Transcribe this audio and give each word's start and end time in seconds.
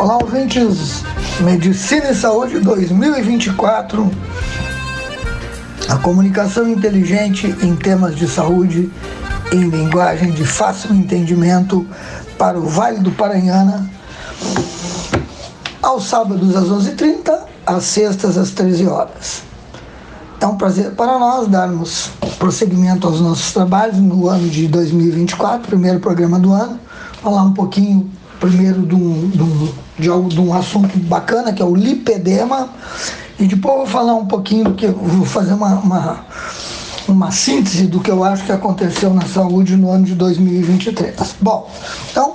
Olá, 0.00 0.16
ouvintes. 0.16 1.04
Medicina 1.40 2.08
e 2.08 2.14
Saúde 2.14 2.58
2024. 2.60 4.10
A 5.90 5.98
comunicação 5.98 6.66
inteligente 6.66 7.54
em 7.62 7.76
temas 7.76 8.16
de 8.16 8.26
saúde 8.26 8.90
em 9.52 9.68
linguagem 9.68 10.30
de 10.30 10.42
fácil 10.42 10.94
entendimento 10.94 11.86
para 12.38 12.58
o 12.58 12.66
Vale 12.66 13.00
do 13.00 13.10
Paranhana, 13.10 13.90
aos 15.82 16.08
sábados 16.08 16.56
às 16.56 16.64
11h30, 16.64 17.38
às 17.66 17.84
sextas 17.84 18.38
às 18.38 18.52
13 18.52 18.86
horas. 18.86 19.42
É 20.40 20.46
um 20.46 20.56
prazer 20.56 20.92
para 20.92 21.18
nós 21.18 21.46
darmos 21.46 22.08
prosseguimento 22.38 23.06
aos 23.06 23.20
nossos 23.20 23.52
trabalhos 23.52 23.98
no 23.98 24.28
ano 24.28 24.48
de 24.48 24.66
2024, 24.66 25.68
primeiro 25.68 26.00
programa 26.00 26.38
do 26.38 26.54
ano, 26.54 26.80
falar 27.22 27.42
um 27.42 27.52
pouquinho 27.52 28.10
primeiro 28.40 28.86
de 28.86 28.94
um, 28.94 29.30
de 30.00 30.10
um, 30.10 30.14
algo, 30.14 30.28
de 30.28 30.40
um 30.40 30.54
assunto 30.54 30.98
bacana 30.98 31.52
que 31.52 31.62
é 31.62 31.64
o 31.64 31.74
lipedema 31.74 32.68
e 33.38 33.46
depois 33.46 33.76
vou 33.76 33.86
falar 33.86 34.14
um 34.14 34.26
pouquinho 34.26 34.64
do 34.64 34.74
que 34.74 34.86
vou 34.86 35.24
fazer 35.24 35.54
uma, 35.54 35.74
uma, 35.78 36.26
uma 37.08 37.30
síntese 37.30 37.86
do 37.86 38.00
que 38.00 38.10
eu 38.10 38.22
acho 38.22 38.44
que 38.44 38.52
aconteceu 38.52 39.14
na 39.14 39.22
saúde 39.22 39.76
no 39.76 39.90
ano 39.90 40.04
de 40.04 40.14
2023. 40.14 41.36
Bom, 41.40 41.70
então 42.10 42.34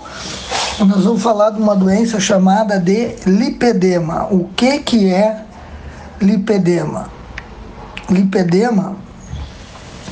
nós 0.79 1.03
vamos 1.03 1.21
falar 1.21 1.51
de 1.51 1.61
uma 1.61 1.75
doença 1.75 2.19
chamada 2.19 2.79
de 2.79 3.15
lipedema. 3.27 4.27
O 4.31 4.49
que, 4.55 4.79
que 4.79 5.09
é 5.09 5.45
lipedema? 6.19 7.09
Lipedema 8.09 8.95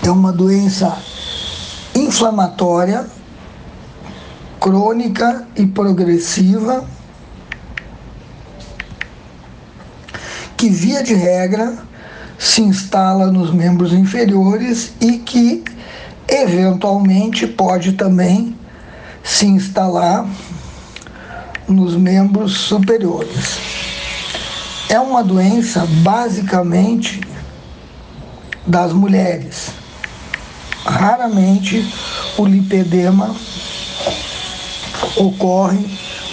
é 0.03 0.11
uma 0.11 0.31
doença 0.31 0.95
inflamatória, 1.95 3.05
crônica 4.59 5.47
e 5.55 5.65
progressiva 5.65 6.85
que, 10.63 10.69
via 10.69 11.03
de 11.03 11.13
regra, 11.13 11.77
se 12.39 12.61
instala 12.61 13.29
nos 13.29 13.53
membros 13.53 13.91
inferiores 13.91 14.93
e 15.01 15.17
que, 15.17 15.61
eventualmente, 16.25 17.45
pode 17.45 17.91
também 17.93 18.55
se 19.21 19.45
instalar 19.45 20.25
nos 21.67 21.97
membros 21.97 22.59
superiores. 22.59 23.57
É 24.87 24.97
uma 25.01 25.21
doença 25.21 25.85
basicamente 26.01 27.19
das 28.65 28.93
mulheres. 28.93 29.67
Raramente 30.85 31.93
o 32.37 32.45
lipedema 32.45 33.35
ocorre 35.17 35.85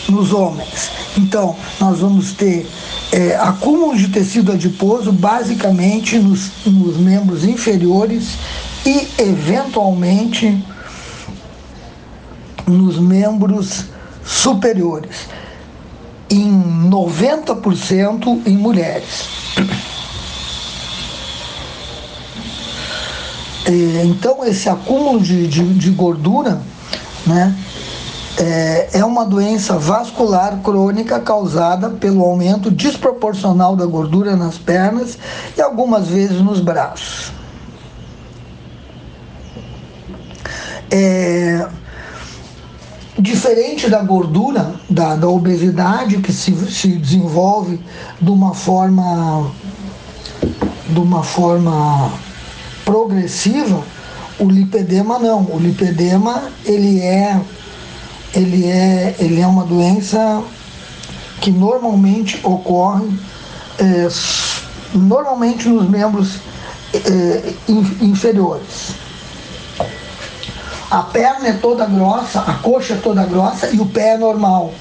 nos 0.09 0.33
homens. 0.33 0.89
Então, 1.17 1.57
nós 1.81 1.99
vamos 1.99 2.33
ter 2.33 2.65
é, 3.13 3.37
acúmulo 3.37 3.97
de 3.97 4.09
tecido 4.09 4.53
adiposo 4.53 5.13
basicamente 5.13 6.19
nos, 6.19 6.51
nos 6.65 6.97
membros 6.97 7.45
inferiores 7.45 8.35
e, 8.87 9.09
eventualmente, 9.19 10.65
nos 12.67 12.99
membros 12.99 13.87
superiores, 14.25 15.29
em 16.31 16.89
90% 16.89 18.43
em 18.47 18.57
mulheres. 18.57 19.29
É, 23.67 24.05
então, 24.05 24.45
esse 24.45 24.69
acúmulo 24.69 25.21
de, 25.21 25.49
de, 25.49 25.75
de 25.75 25.91
gordura, 25.91 26.63
né? 27.27 27.57
É, 28.41 28.89
é 28.95 29.05
uma 29.05 29.27
doença 29.27 29.79
vascular 29.79 30.61
crônica 30.63 31.21
causada 31.21 31.91
pelo 31.91 32.23
aumento 32.25 32.71
desproporcional 32.71 33.77
da 33.77 33.85
gordura 33.85 34.35
nas 34.35 34.57
pernas 34.57 35.19
e 35.55 35.61
algumas 35.61 36.09
vezes 36.09 36.41
nos 36.41 36.59
braços. 36.59 37.33
É, 40.91 41.69
diferente 43.19 43.91
da 43.91 44.03
gordura, 44.03 44.73
da, 44.89 45.15
da 45.15 45.29
obesidade 45.29 46.17
que 46.19 46.33
se, 46.33 46.55
se 46.73 46.89
desenvolve 46.97 47.79
de 48.21 48.31
uma 48.31 48.55
forma 48.55 49.53
de 50.89 50.99
uma 50.99 51.23
forma 51.23 52.11
progressiva, 52.85 53.85
o 54.39 54.45
lipedema 54.47 55.19
não. 55.19 55.43
O 55.43 55.59
lipedema 55.59 56.51
ele 56.65 57.01
é 57.01 57.39
ele 58.35 58.67
é, 58.67 59.15
ele 59.19 59.41
é 59.41 59.47
uma 59.47 59.65
doença 59.65 60.43
que 61.41 61.51
normalmente 61.51 62.39
ocorre 62.43 63.09
é, 63.79 64.09
normalmente 64.95 65.69
nos 65.69 65.89
membros 65.89 66.39
é, 66.95 67.55
inferiores. 68.01 68.95
A 70.91 71.03
perna 71.05 71.49
é 71.49 71.53
toda 71.53 71.87
grossa, 71.87 72.41
a 72.41 72.55
coxa 72.55 72.95
é 72.95 72.97
toda 72.97 73.25
grossa 73.25 73.69
e 73.69 73.79
o 73.79 73.87
pé 73.87 74.15
é 74.15 74.19
normal. 74.19 74.75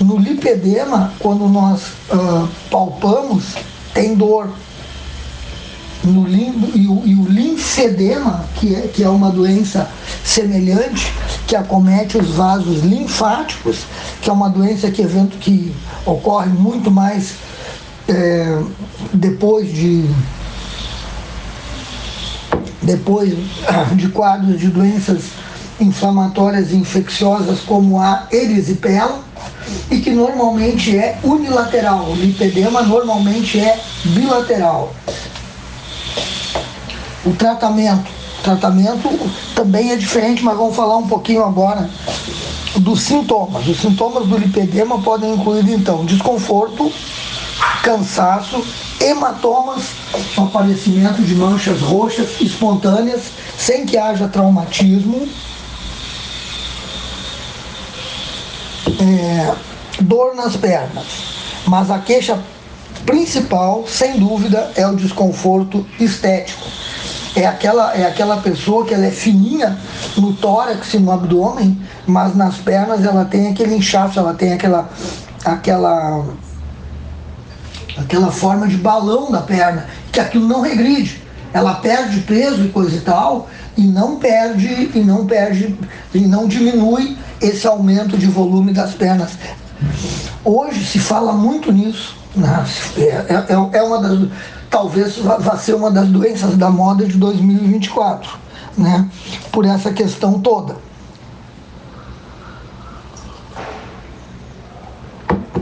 No 0.00 0.16
lipedema, 0.16 1.12
quando 1.18 1.48
nós 1.48 1.82
uh, 2.10 2.48
palpamos, 2.70 3.56
tem 3.92 4.14
dor. 4.14 4.48
No 6.02 6.26
limbo, 6.26 6.68
e, 6.74 6.86
o, 6.86 7.02
e 7.04 7.14
o 7.14 7.24
linfedema, 7.28 8.44
que 8.54 8.74
é, 8.74 8.88
que 8.88 9.04
é 9.04 9.08
uma 9.08 9.30
doença 9.30 9.88
semelhante, 10.24 11.12
que 11.46 11.54
acomete 11.54 12.16
os 12.16 12.30
vasos 12.30 12.82
linfáticos, 12.82 13.80
que 14.22 14.30
é 14.30 14.32
uma 14.32 14.48
doença 14.48 14.90
que, 14.90 15.02
evento, 15.02 15.36
que 15.36 15.74
ocorre 16.06 16.48
muito 16.48 16.90
mais 16.90 17.34
é, 18.08 18.62
depois 19.12 19.70
de 19.72 20.08
depois 22.82 23.34
de 23.94 24.08
quadros 24.08 24.58
de 24.58 24.68
doenças 24.68 25.24
inflamatórias 25.78 26.72
e 26.72 26.76
infecciosas 26.76 27.60
como 27.60 28.00
a 28.00 28.26
erisipela 28.30 29.22
e 29.90 30.00
que 30.00 30.10
normalmente 30.10 30.96
é 30.96 31.18
unilateral. 31.22 32.10
O 32.10 32.14
lipedema 32.14 32.82
normalmente 32.82 33.58
é 33.58 33.80
bilateral. 34.04 34.94
O 37.24 37.32
tratamento 37.34 38.20
tratamento 38.42 39.08
também 39.54 39.92
é 39.92 39.96
diferente, 39.96 40.42
mas 40.42 40.56
vamos 40.56 40.74
falar 40.74 40.96
um 40.96 41.06
pouquinho 41.06 41.44
agora 41.44 41.88
dos 42.76 43.02
sintomas. 43.02 43.66
Os 43.66 43.80
sintomas 43.80 44.26
do 44.26 44.36
lipedema 44.36 45.00
podem 45.00 45.34
incluir 45.34 45.68
então 45.70 46.04
desconforto, 46.04 46.92
cansaço, 47.82 48.64
hematomas, 49.00 49.84
aparecimento 50.36 51.22
de 51.22 51.34
manchas 51.34 51.80
roxas 51.80 52.40
espontâneas, 52.40 53.22
sem 53.58 53.84
que 53.84 53.96
haja 53.96 54.28
traumatismo, 54.28 55.28
é, 59.00 59.54
dor 60.00 60.34
nas 60.34 60.56
pernas. 60.56 61.06
Mas 61.66 61.90
a 61.90 61.98
queixa 61.98 62.38
principal, 63.04 63.84
sem 63.86 64.18
dúvida, 64.18 64.72
é 64.76 64.86
o 64.86 64.94
desconforto 64.94 65.86
estético 65.98 66.66
é 67.36 67.46
aquela, 67.46 67.94
é 67.94 68.06
aquela 68.06 68.38
pessoa 68.38 68.84
que 68.84 68.92
ela 68.92 69.06
é 69.06 69.10
fininha 69.10 69.78
no 70.16 70.32
tórax 70.32 70.94
e 70.94 70.98
no 70.98 71.12
abdômen, 71.12 71.80
mas 72.06 72.34
nas 72.34 72.56
pernas 72.56 73.04
ela 73.04 73.24
tem 73.24 73.48
aquele 73.48 73.76
inchaço, 73.76 74.18
ela 74.18 74.34
tem 74.34 74.52
aquela, 74.52 74.90
aquela, 75.44 76.24
aquela 77.96 78.32
forma 78.32 78.66
de 78.66 78.76
balão 78.76 79.30
da 79.30 79.40
perna, 79.40 79.86
que 80.10 80.18
aquilo 80.18 80.46
não 80.46 80.60
regride. 80.60 81.22
Ela 81.52 81.74
perde 81.74 82.20
peso 82.20 82.64
e 82.64 82.68
coisa 82.68 82.96
e 82.96 83.00
tal, 83.00 83.48
e 83.76 83.82
não 83.82 84.16
perde, 84.16 84.90
e 84.94 85.00
não 85.00 85.26
perde, 85.26 85.76
e 86.14 86.20
não 86.20 86.46
diminui 86.46 87.16
esse 87.40 87.66
aumento 87.66 88.18
de 88.18 88.26
volume 88.26 88.72
das 88.72 88.92
pernas. 88.92 89.32
Hoje 90.44 90.84
se 90.84 90.98
fala 90.98 91.32
muito 91.32 91.72
nisso. 91.72 92.19
Né? 92.34 92.66
É, 92.96 93.34
é, 93.34 93.78
é 93.78 93.82
uma 93.82 94.00
das 94.00 94.28
talvez 94.70 95.18
vá 95.18 95.56
ser 95.56 95.74
uma 95.74 95.90
das 95.90 96.08
doenças 96.08 96.56
da 96.56 96.70
moda 96.70 97.04
de 97.04 97.18
2024, 97.18 98.38
né? 98.78 99.10
Por 99.50 99.66
essa 99.66 99.92
questão 99.92 100.40
toda. 100.40 100.76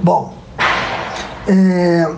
Bom, 0.03 0.35
é, 1.49 2.15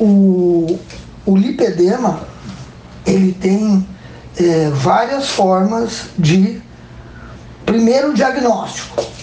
o, 0.00 0.78
o 1.26 1.36
lipedema 1.36 2.20
ele 3.06 3.32
tem 3.32 3.86
é, 4.38 4.70
várias 4.70 5.28
formas 5.28 6.06
de 6.18 6.62
primeiro 7.66 8.14
diagnóstico 8.14 9.13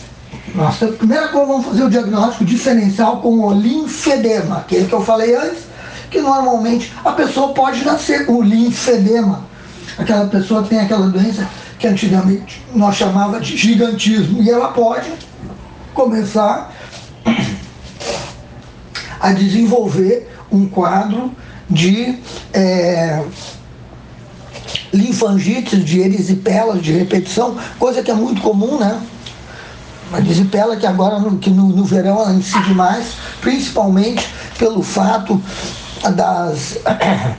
nossa, 0.54 0.88
primeira 0.88 1.30
coisa, 1.30 1.48
vamos 1.48 1.66
fazer 1.66 1.84
o 1.84 1.90
diagnóstico 1.90 2.46
diferencial 2.46 3.22
com 3.22 3.40
o 3.40 3.54
linfedema, 3.54 4.58
aquele 4.58 4.86
que 4.86 4.94
eu 4.94 5.02
falei 5.02 5.36
antes, 5.36 5.64
que 6.10 6.20
normalmente 6.20 6.92
a 7.04 7.12
pessoa 7.12 7.54
pode 7.54 7.86
nascer 7.86 8.26
com 8.26 8.34
o 8.34 8.42
linfedema. 8.42 9.46
Aquela 9.98 10.28
pessoa 10.28 10.64
tem 10.64 10.80
aquela 10.80 11.08
doença 11.08 11.48
que 11.80 11.88
antigamente 11.88 12.62
nós 12.76 12.96
chamava 12.96 13.40
de 13.40 13.56
gigantismo, 13.56 14.42
e 14.44 14.50
ela 14.50 14.70
pode 14.70 15.12
começar 15.94 16.74
a 19.20 19.32
desenvolver 19.32 20.30
um 20.52 20.68
quadro 20.68 21.32
de 21.70 22.20
é, 22.54 23.24
linfangites, 24.92 25.84
de 25.84 26.02
erisipelas, 26.02 26.82
de 26.82 26.92
repetição, 26.92 27.58
coisa 27.80 28.04
que 28.04 28.12
é 28.12 28.14
muito 28.14 28.42
comum, 28.42 28.78
né? 28.78 29.02
Uma 30.12 30.22
disipela 30.22 30.76
que 30.76 30.86
agora 30.86 31.20
no, 31.20 31.38
que 31.38 31.50
no, 31.50 31.70
no 31.70 31.86
verão 31.86 32.20
ela 32.20 32.34
incide 32.34 32.74
mais, 32.74 33.14
principalmente 33.40 34.28
pelo 34.60 34.84
fato 34.84 35.42
das, 36.14 36.78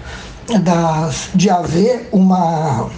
das, 0.65 1.29
de 1.35 1.51
haver 1.51 2.09
uma 2.11 2.91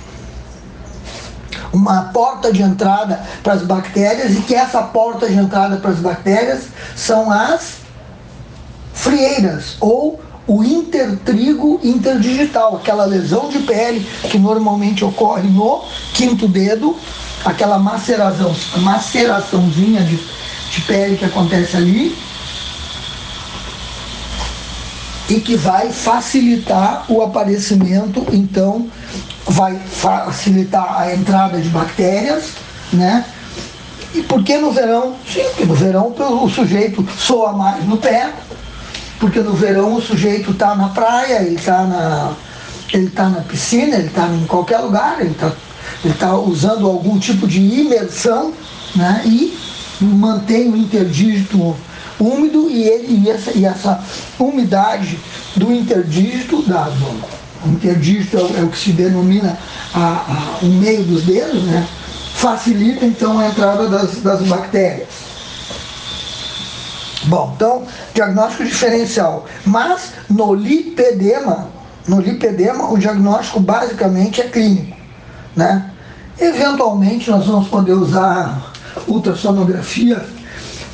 uma 1.73 2.03
porta 2.13 2.53
de 2.53 2.63
entrada 2.63 3.21
para 3.43 3.55
as 3.55 3.63
bactérias 3.63 4.37
e 4.37 4.43
que 4.43 4.55
essa 4.55 4.81
porta 4.81 5.29
de 5.29 5.35
entrada 5.35 5.77
para 5.79 5.91
as 5.91 5.99
bactérias 5.99 6.69
são 6.95 7.33
as 7.33 7.79
frieiras 8.93 9.77
ou 9.81 10.21
o 10.47 10.63
intertrigo 10.63 11.81
interdigital, 11.83 12.77
aquela 12.77 13.05
lesão 13.05 13.49
de 13.49 13.59
pele 13.61 14.07
que 14.31 14.39
normalmente 14.39 15.05
ocorre 15.05 15.49
no 15.49 15.83
quinto 16.13 16.47
dedo 16.47 16.97
aquela 17.45 17.79
maceração, 17.79 18.55
maceraçãozinha 18.77 20.03
de, 20.03 20.17
de 20.17 20.81
pele 20.87 21.17
que 21.17 21.25
acontece 21.25 21.77
ali 21.77 22.17
e 25.29 25.41
que 25.41 25.57
vai 25.57 25.91
facilitar 25.91 27.05
o 27.09 27.23
aparecimento, 27.23 28.27
então 28.33 28.89
vai 29.47 29.79
facilitar 29.79 31.01
a 31.01 31.15
entrada 31.15 31.61
de 31.61 31.69
bactérias, 31.69 32.51
né? 32.93 33.25
E 34.15 34.23
por 34.23 34.45
que 34.45 34.57
no 34.59 34.71
verão? 34.71 35.17
Sim, 35.27 35.43
porque 35.43 35.65
no 35.65 35.75
verão 35.75 36.15
o 36.43 36.49
sujeito 36.49 37.07
soa 37.19 37.53
mais 37.53 37.85
no 37.85 37.97
pé, 37.97 38.33
porque 39.19 39.41
no 39.41 39.53
verão 39.53 39.95
o 39.95 40.01
sujeito 40.01 40.53
está 40.53 40.75
na 40.75 40.89
praia, 40.89 41.43
ele 41.43 41.57
está 41.57 41.85
na, 41.85 42.33
ele 42.93 43.11
tá 43.11 43.29
na 43.29 43.41
piscina, 43.41 43.97
ele 43.97 44.07
está 44.07 44.29
em 44.29 44.47
qualquer 44.47 44.79
lugar, 44.79 45.17
ele 45.21 45.31
está 45.31 45.51
ele 46.05 46.15
está 46.15 46.37
usando 46.37 46.87
algum 46.87 47.19
tipo 47.19 47.47
de 47.47 47.61
imersão 47.61 48.53
né, 48.95 49.23
e 49.25 49.57
mantém 50.01 50.71
o 50.71 50.77
interdígito 50.77 51.75
úmido 52.21 52.71
e, 52.71 52.83
ele, 52.83 53.23
e, 53.23 53.31
essa, 53.31 53.51
e 53.53 53.65
essa 53.65 54.03
umidade 54.39 55.19
do 55.57 55.73
interdígito, 55.73 56.63
da, 56.63 56.85
do, 56.85 57.71
interdígito 57.71 58.37
é 58.37 58.41
o, 58.41 58.59
é 58.59 58.63
o, 58.63 58.69
que 58.69 58.79
se 58.79 58.93
denomina 58.93 59.59
a, 59.93 60.59
a, 60.61 60.65
o 60.65 60.67
meio 60.67 61.05
dos 61.05 61.23
dedos, 61.25 61.63
né, 61.65 61.87
facilita 62.35 63.05
então 63.05 63.39
a 63.39 63.49
entrada 63.49 63.89
das, 63.89 64.17
das 64.21 64.43
bactérias. 64.43 65.09
Bom, 67.25 67.53
então, 67.57 67.87
diagnóstico 68.13 68.65
diferencial. 68.65 69.47
Mas 69.65 70.13
no 70.29 70.55
lipedema, 70.55 71.69
no 72.07 72.21
lipedema, 72.21 72.91
o 72.93 72.99
diagnóstico 72.99 73.61
basicamente 73.61 74.43
é 74.43 74.45
clínico. 74.45 74.95
Né? 75.57 75.91
Eventualmente 76.39 77.31
nós 77.31 77.47
vamos 77.47 77.69
poder 77.69 77.93
usar 77.93 78.73
ultrassonografia 79.07 80.25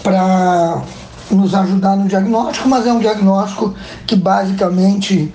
para 0.02 0.82
nos 1.30 1.54
ajudar 1.54 1.97
no 1.97 2.09
diagnóstico, 2.09 2.68
mas 2.68 2.87
é 2.87 2.92
um 2.92 2.99
diagnóstico 2.99 3.75
que 4.06 4.16
basicamente 4.16 5.32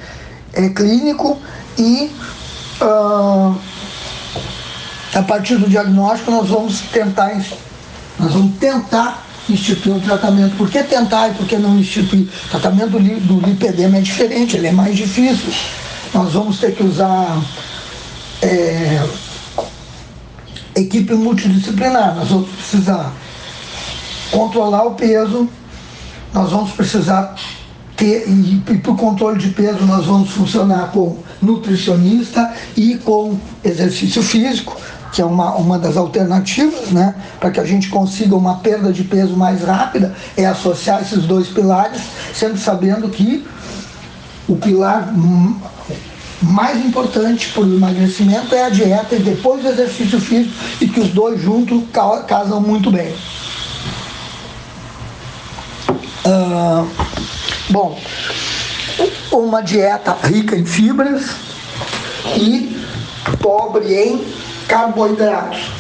é 0.53 0.69
clínico 0.69 1.37
e 1.77 2.11
uh, 2.81 3.55
a 5.13 5.21
partir 5.23 5.57
do 5.57 5.67
diagnóstico 5.67 6.31
nós 6.31 6.49
vamos 6.49 6.81
tentar 6.81 7.31
nós 8.19 8.31
vamos 8.31 8.57
tentar 8.57 9.25
instituir 9.49 9.95
um 9.95 9.99
tratamento. 9.99 10.55
Por 10.55 10.69
que 10.69 10.81
tentar 10.83 11.29
e 11.29 11.33
por 11.33 11.45
que 11.45 11.57
não 11.57 11.77
instituir? 11.77 12.27
O 12.45 12.49
tratamento 12.49 12.91
do, 12.91 12.99
do 12.99 13.45
lipedema 13.45 13.97
é 13.97 14.01
diferente, 14.01 14.57
ele 14.57 14.67
é 14.67 14.71
mais 14.71 14.95
difícil. 14.95 15.53
Nós 16.13 16.33
vamos 16.33 16.59
ter 16.59 16.73
que 16.73 16.83
usar 16.83 17.41
é, 18.41 19.03
equipe 20.75 21.13
multidisciplinar, 21.13 22.15
nós 22.15 22.29
vamos 22.29 22.49
precisar 22.49 23.11
controlar 24.31 24.83
o 24.83 24.91
peso, 24.91 25.47
nós 26.33 26.51
vamos 26.51 26.71
precisar 26.71 27.35
ter, 27.95 28.27
e, 28.27 28.61
e 28.69 28.77
para 28.77 28.91
o 28.91 28.97
controle 28.97 29.39
de 29.39 29.49
peso 29.49 29.85
nós 29.85 30.05
vamos 30.05 30.31
funcionar 30.31 30.91
com 30.91 31.17
nutricionista 31.41 32.53
e 32.75 32.95
com 32.97 33.37
exercício 33.63 34.21
físico 34.21 34.75
que 35.15 35.21
é 35.21 35.25
uma, 35.25 35.55
uma 35.55 35.79
das 35.79 35.95
alternativas, 35.95 36.89
né, 36.89 37.15
para 37.39 37.49
que 37.49 37.59
a 37.61 37.63
gente 37.63 37.87
consiga 37.87 38.35
uma 38.35 38.57
perda 38.57 38.91
de 38.91 39.05
peso 39.05 39.33
mais 39.37 39.63
rápida, 39.63 40.13
é 40.35 40.45
associar 40.45 41.01
esses 41.01 41.23
dois 41.23 41.47
pilares, 41.47 42.01
sempre 42.33 42.59
sabendo 42.59 43.07
que 43.07 43.47
o 44.45 44.57
pilar 44.57 45.13
mais 46.45 46.85
importante 46.85 47.49
para 47.49 47.63
o 47.63 47.75
emagrecimento 47.75 48.53
é 48.53 48.65
a 48.65 48.69
dieta 48.69 49.15
e 49.15 49.19
depois 49.19 49.63
o 49.65 49.67
exercício 49.67 50.19
físico 50.19 50.53
e 50.79 50.87
que 50.87 50.99
os 50.99 51.09
dois 51.09 51.41
juntos 51.41 51.83
casam 52.27 52.61
muito 52.61 52.91
bem. 52.91 53.13
Uh, 56.25 56.87
bom, 57.69 57.99
uma 59.31 59.61
dieta 59.61 60.15
rica 60.23 60.55
em 60.55 60.65
fibras 60.65 61.31
e 62.35 62.79
pobre 63.41 63.93
em 63.93 64.25
carboidratos. 64.67 65.71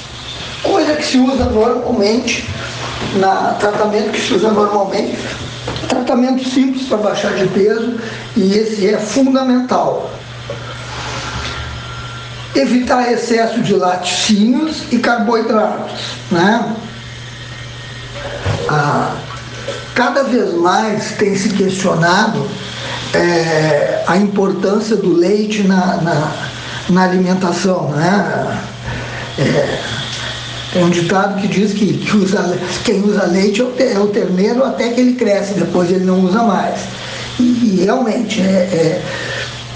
Coisa 0.63 0.95
que 0.95 1.05
se 1.05 1.17
usa 1.19 1.45
normalmente, 1.45 2.47
na 3.15 3.53
tratamento 3.59 4.11
que 4.11 4.19
se 4.19 4.33
usa 4.33 4.51
normalmente, 4.51 5.17
tratamento 5.87 6.47
simples 6.47 6.87
para 6.87 6.97
baixar 6.97 7.35
de 7.35 7.47
peso 7.47 7.99
e 8.35 8.53
esse 8.53 8.87
é 8.87 8.97
fundamental. 8.97 10.11
Evitar 12.55 13.11
excesso 13.11 13.61
de 13.61 13.73
laticínios 13.73 14.83
e 14.91 14.97
carboidratos. 14.97 15.91
Né? 16.31 16.75
Ah, 18.69 19.15
cada 19.93 20.23
vez 20.23 20.53
mais 20.53 21.11
tem 21.17 21.35
se 21.35 21.49
questionado 21.49 22.49
é, 23.13 24.03
a 24.07 24.17
importância 24.17 24.95
do 24.95 25.13
leite 25.13 25.63
na, 25.63 25.97
na, 25.97 26.31
na 26.89 27.03
alimentação. 27.03 27.89
Né? 27.89 28.59
É, 29.37 29.79
tem 30.75 30.83
um 30.83 30.89
ditado 30.89 31.39
que 31.39 31.47
diz 31.47 31.73
que, 31.73 31.93
que 31.93 32.17
usa, 32.17 32.59
quem 32.83 33.01
usa 33.01 33.25
leite 33.25 33.61
é 33.79 33.99
o 33.99 34.07
terneiro 34.07 34.63
até 34.63 34.89
que 34.89 34.99
ele 34.99 35.13
cresce, 35.13 35.53
depois 35.53 35.89
ele 35.89 36.03
não 36.03 36.19
usa 36.19 36.43
mais. 36.43 36.81
E, 37.39 37.43
e 37.43 37.83
realmente, 37.85 38.41
é, 38.41 38.43
é, 38.43 39.01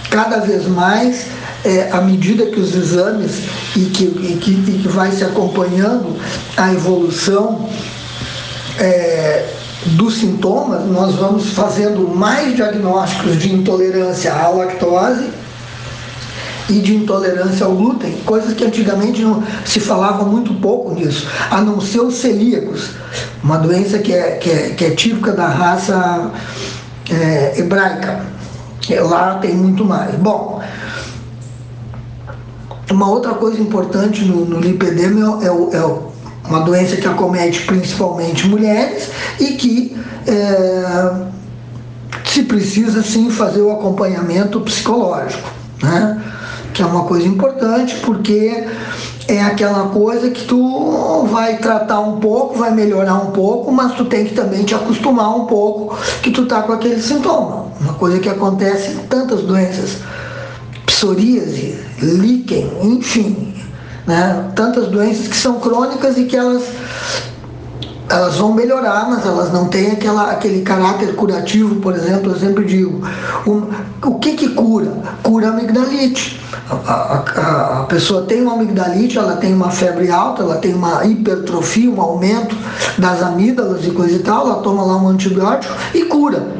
cada 0.10 0.40
vez 0.40 0.68
mais, 0.68 1.28
é, 1.66 1.89
à 1.92 2.01
medida 2.01 2.46
que 2.46 2.60
os 2.60 2.75
exames 2.75 3.44
e 3.75 3.86
que, 3.86 4.04
e 4.04 4.39
que, 4.42 4.51
e 4.51 4.80
que 4.82 4.88
vai 4.88 5.12
se 5.12 5.24
acompanhando 5.24 6.16
a 6.56 6.72
evolução 6.74 7.70
é, 8.78 9.46
dos 9.86 10.18
sintomas, 10.18 10.86
nós 10.86 11.16
vamos 11.16 11.51
fazendo 11.51 12.08
mais 12.08 12.56
diagnósticos 12.56 13.38
de 13.38 13.54
intolerância 13.54 14.34
à 14.34 14.50
lactose 14.50 15.30
e 16.70 16.80
de 16.80 16.96
intolerância 16.96 17.66
ao 17.66 17.74
glúten, 17.74 18.13
coisas 18.25 18.54
que 18.54 18.63
antigamente 18.63 19.22
não 19.22 19.44
se 19.66 19.80
falava 19.80 20.24
muito 20.24 20.54
pouco 20.56 20.94
nisso, 20.94 21.28
a 21.50 21.62
não 21.62 21.82
ser 21.82 22.01
os 22.01 22.16
celíacos, 22.16 22.92
uma 23.44 23.58
doença 23.58 23.98
que 23.98 24.13
é, 24.13 24.32
que 24.34 24.50
é, 24.50 24.70
que 24.70 24.86
é 24.86 24.92
típica 24.92 25.32
da 25.32 25.48
raça 25.48 26.32
é, 27.10 27.60
hebraica. 27.60 28.24
Lá 29.01 29.36
tem 29.36 29.54
muito 29.54 29.86
mais. 29.86 30.16
Bom, 30.16 30.63
uma 32.91 33.10
outra 33.10 33.34
coisa 33.34 33.62
importante 33.62 34.24
no, 34.25 34.46
no 34.46 34.60
lipedema 34.60 35.39
é, 35.43 35.48
é, 35.48 35.79
é 35.79 36.00
uma 36.48 36.62
doença 36.62 36.96
que 36.96 37.08
acomete 37.08 37.65
principalmente 37.65 38.48
mulheres 38.48 39.10
e 39.39 39.53
que 39.53 39.98
é, 40.27 41.13
se 42.25 42.43
precisa 42.43 43.03
sim 43.03 43.29
fazer 43.29 43.62
o 43.62 43.72
acompanhamento 43.72 44.60
psicológico. 44.62 45.50
Né? 45.81 46.22
que 46.74 46.84
é 46.84 46.86
uma 46.86 47.03
coisa 47.03 47.27
importante, 47.27 47.96
porque 48.05 48.65
é 49.27 49.41
aquela 49.43 49.89
coisa 49.89 50.29
que 50.29 50.46
tu 50.46 51.27
vai 51.29 51.58
tratar 51.58 52.00
um 52.00 52.19
pouco, 52.19 52.58
vai 52.58 52.72
melhorar 52.72 53.15
um 53.15 53.31
pouco, 53.31 53.69
mas 53.72 53.96
tu 53.96 54.05
tem 54.05 54.25
que 54.25 54.34
também 54.34 54.63
te 54.63 54.74
acostumar 54.74 55.36
um 55.36 55.46
pouco 55.46 55.98
que 56.22 56.31
tu 56.31 56.46
tá 56.46 56.62
com 56.62 56.72
aquele 56.72 57.01
sintoma. 57.01 57.65
Uma 57.81 57.96
coisa 57.96 58.19
que 58.19 58.29
acontece 58.29 58.91
em 58.91 58.98
tantas 59.08 59.41
doenças, 59.41 59.98
psoríase, 61.00 61.79
líquen, 62.01 62.70
enfim, 62.82 63.53
né? 64.06 64.51
Tantas 64.53 64.88
doenças 64.88 65.29
que 65.29 65.38
são 65.38 65.58
crônicas 65.58 66.18
e 66.18 66.25
que 66.25 66.36
elas 66.36 66.63
elas 68.10 68.38
vão 68.38 68.51
melhorar, 68.53 69.08
mas 69.08 69.24
elas 69.24 69.53
não 69.53 69.68
têm 69.68 69.91
aquela, 69.91 70.32
aquele 70.32 70.63
caráter 70.63 71.15
curativo, 71.15 71.75
por 71.75 71.94
exemplo, 71.94 72.32
eu 72.32 72.39
sempre 72.39 72.65
digo, 72.65 73.08
um, 73.46 73.68
o 74.03 74.15
que 74.15 74.34
que 74.34 74.50
cura? 74.50 74.91
Cura 75.22 75.50
a 75.50 75.51
amigdalite. 75.51 76.41
A, 76.72 76.74
a, 76.74 77.79
a, 77.82 77.84
pessoa 77.84 78.24
tem 78.24 78.41
uma 78.41 78.53
amigdalite, 78.53 79.15
ela 79.15 79.38
tem 79.38 79.53
uma 79.53 79.70
febre 79.70 80.10
alta, 80.10 80.41
ela 80.41 80.56
tem 80.56 80.74
uma 80.74 81.06
hipertrofia, 81.06 81.89
um 81.89 82.01
aumento 82.01 82.58
das 82.98 83.22
amígdalas 83.22 83.86
e 83.86 83.91
coisa 83.91 84.15
e 84.15 84.20
tal, 84.20 84.48
ela 84.48 84.62
toma 84.63 84.84
lá 84.84 84.98
um 84.98 85.08
antibiótico 85.08 85.72
e 85.94 86.06
cura. 86.06 86.59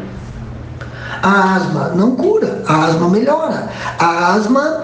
A 1.22 1.56
asma 1.56 1.92
não 1.96 2.16
cura, 2.16 2.64
a 2.68 2.86
asma 2.86 3.10
melhora. 3.10 3.70
A 3.98 4.34
asma 4.34 4.84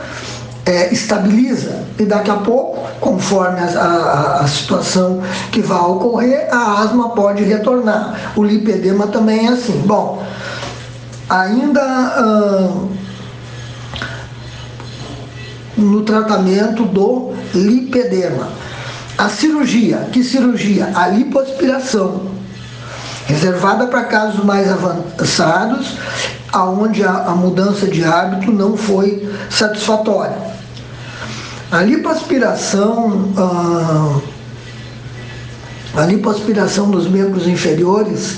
é, 0.65 0.91
estabiliza 0.91 1.83
e 1.97 2.05
daqui 2.05 2.31
a 2.31 2.35
pouco, 2.35 2.87
conforme 2.99 3.59
a, 3.59 3.65
a, 3.65 4.39
a, 4.41 4.47
situação 4.47 5.21
que 5.51 5.61
vai 5.61 5.79
ocorrer, 5.79 6.47
a 6.51 6.81
asma 6.81 7.09
pode 7.09 7.43
retornar. 7.43 8.33
O 8.35 8.43
lipedema 8.43 9.07
também 9.07 9.47
é 9.47 9.49
assim. 9.49 9.81
Bom, 9.85 10.25
ainda 11.29 11.81
no 15.77 16.01
tratamento 16.01 16.83
do 16.85 17.33
lipedema. 17.53 18.49
A 19.17 19.29
cirurgia, 19.29 20.09
que 20.11 20.23
cirurgia? 20.23 20.91
A 20.93 21.07
lipoaspiração, 21.07 22.34
reservada 23.25 23.87
para 23.87 24.03
casos 24.03 24.43
mais 24.43 24.71
avançados, 24.71 25.97
aonde 26.51 27.03
a, 27.03 27.11
a 27.11 27.35
mudança 27.35 27.87
de 27.87 28.03
hábito 28.03 28.51
não 28.51 28.77
foi 28.77 29.27
satisfatória. 29.49 30.37
A 31.71 31.81
lipoaspiração, 31.81 33.33
ah, 33.37 34.19
a 35.95 36.05
lipoaspiração 36.05 36.89
dos 36.89 37.07
membros 37.07 37.47
inferiores, 37.47 38.37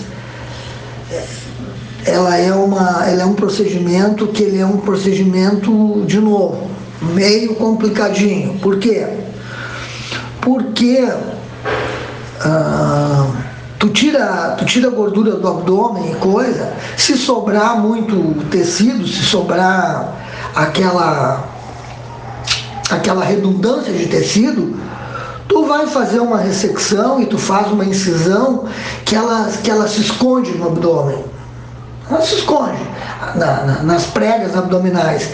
ela 2.06 2.38
é, 2.38 2.54
uma, 2.54 3.06
ela 3.06 3.24
é 3.24 3.26
um 3.26 3.34
procedimento 3.34 4.28
que 4.28 4.42
ele 4.42 4.60
é 4.60 4.66
um 4.66 4.78
procedimento, 4.78 6.06
de 6.08 6.20
novo, 6.20 6.72
meio 7.02 7.56
complicadinho. 7.56 8.58
Por 8.60 8.80
quê? 8.80 9.06
Porque 10.40 11.06
ah, 12.40 13.47
tu, 13.80 13.90
tira, 13.90 14.56
tu 14.58 14.66
tira 14.66 14.88
a 14.88 14.92
gordura 14.92 15.32
do 15.32 15.48
abdômen 15.48 16.12
e 16.12 16.16
coisa, 16.16 16.74
se 16.96 17.18
sobrar 17.18 17.80
muito 17.80 18.46
tecido, 18.50 19.08
se 19.08 19.24
sobrar 19.24 20.14
aquela 20.56 21.58
aquela 22.90 23.24
redundância 23.24 23.92
de 23.92 24.08
tecido, 24.08 24.80
tu 25.48 25.66
vai 25.66 25.88
fazer 25.88 26.20
uma 26.20 26.38
ressecção 26.38 27.22
e 27.22 27.26
tu 27.26 27.38
faz 27.38 27.72
uma 27.72 27.86
incisão 27.86 28.66
que 29.06 29.16
ela, 29.16 29.50
que 29.64 29.70
ela 29.70 29.88
se 29.88 30.02
esconde 30.02 30.52
no 30.52 30.68
abdômen. 30.68 31.24
Ela 32.10 32.22
se 32.22 32.36
esconde 32.36 32.80
na, 33.36 33.64
na, 33.64 33.84
nas 33.84 34.06
pregas 34.06 34.56
abdominais. 34.56 35.30